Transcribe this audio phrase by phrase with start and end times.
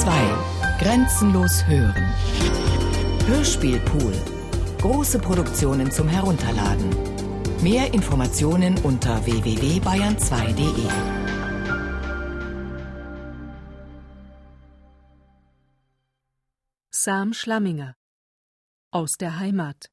[0.00, 0.10] 2.
[0.78, 2.04] Grenzenlos hören.
[3.26, 4.12] Hörspielpool.
[4.78, 6.90] Große Produktionen zum Herunterladen.
[7.62, 10.86] Mehr Informationen unter www.bayern2.de.
[16.90, 17.94] Sam Schlamminger
[18.90, 19.86] aus der Heimat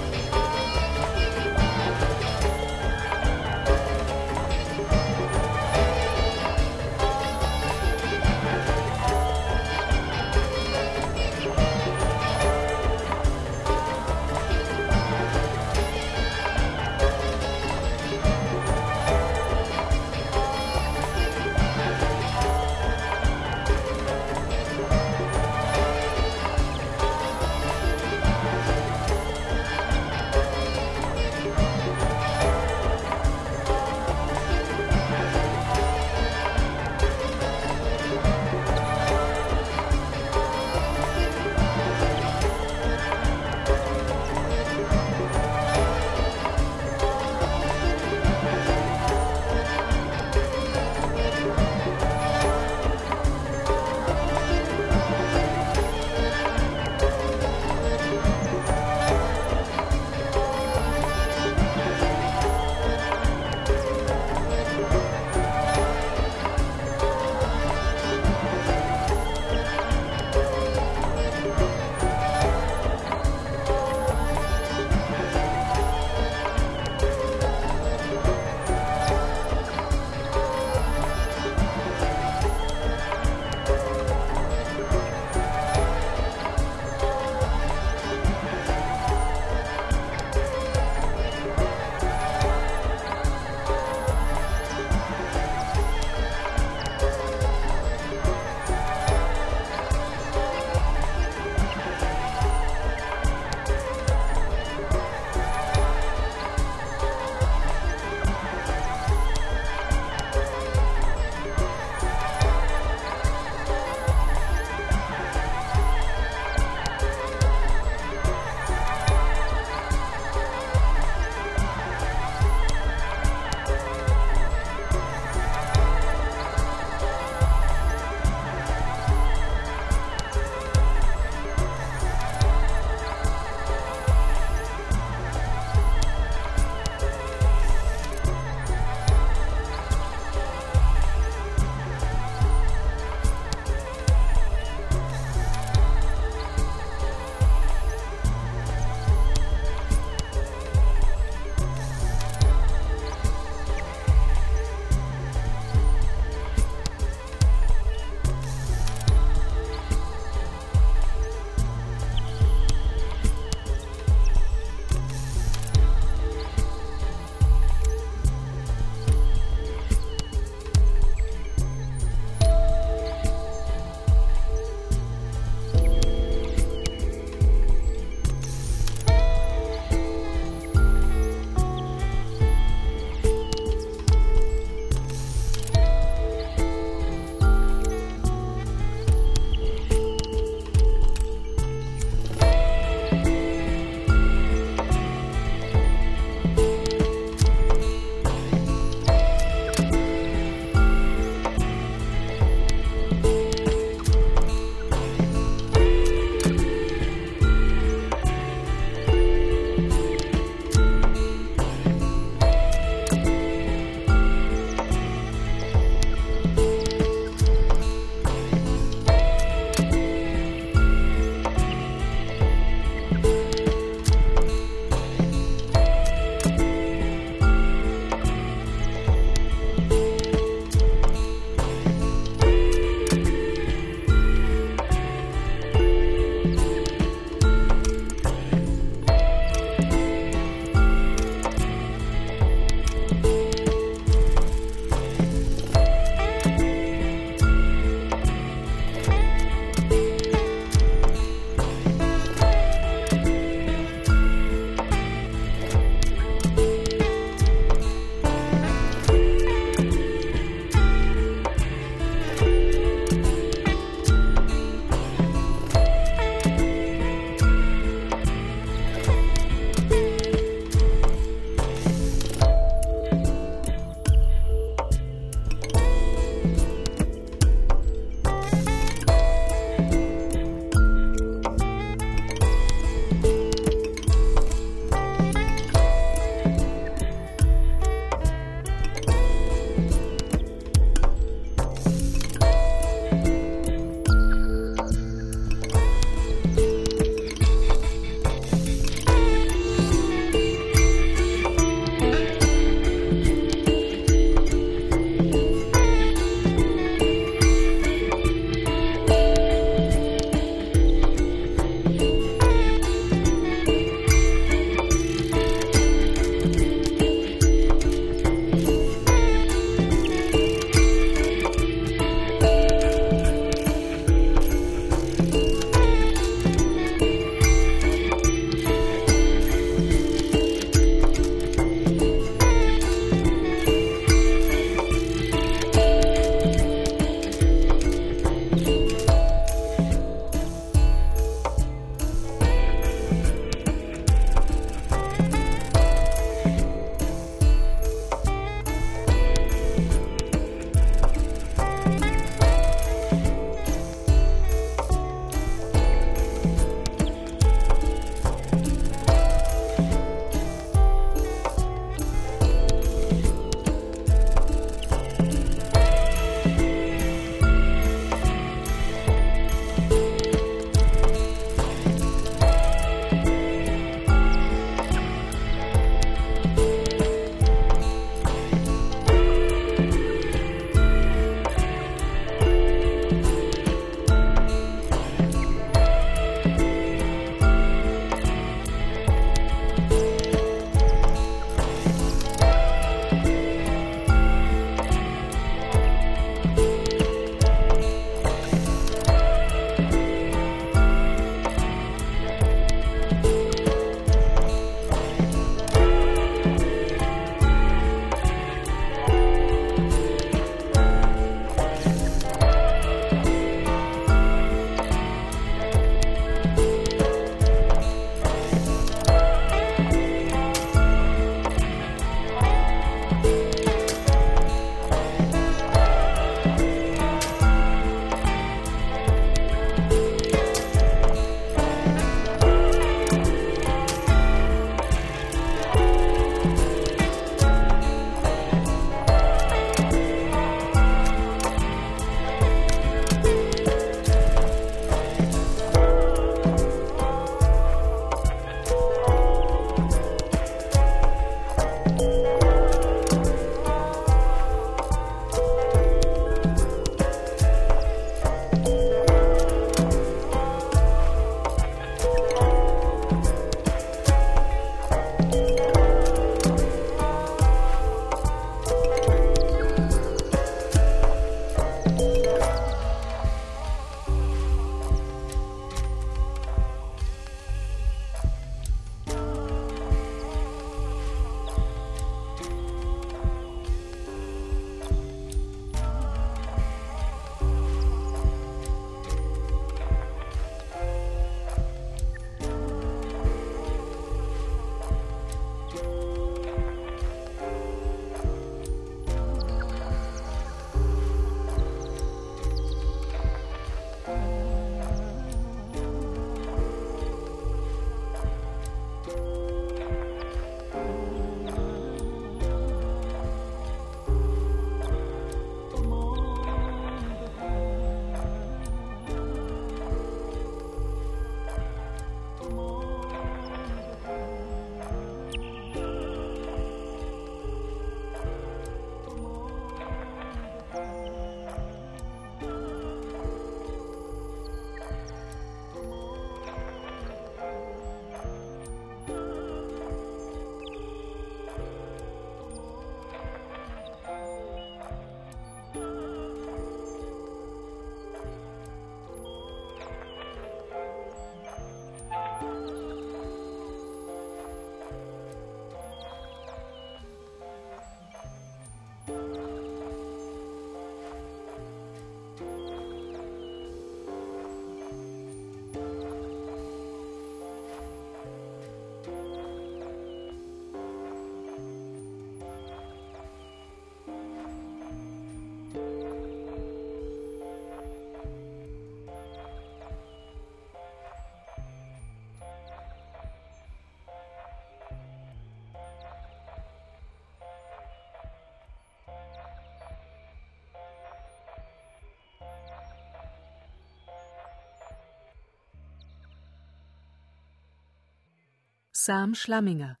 [599.08, 600.00] Sam Schlamminger.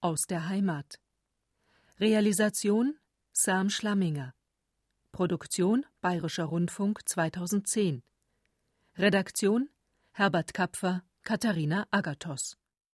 [0.00, 1.00] Aus der Heimat.
[1.98, 2.96] Realisation
[3.32, 4.34] Sam Schlamminger.
[5.10, 8.04] Produktion Bayerischer Rundfunk 2010.
[8.96, 9.68] Redaktion
[10.12, 12.56] Herbert Kapfer, Katharina Agathos